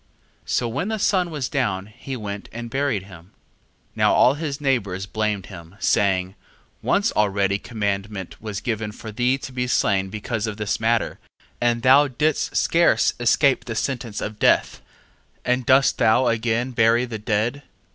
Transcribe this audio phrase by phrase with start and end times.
[0.47, 0.49] 2:7.
[0.49, 3.25] So when the sun was down, he went and buried him.
[3.25, 3.31] 2:8.
[3.97, 6.33] Now all his neighbours blamed him, saying:
[6.81, 11.19] once already commandment was given for thee to be slain because of this matter,
[11.61, 14.81] and thou didst scarce escape the sentence of death,
[15.45, 17.61] and dost thou again bury the dead?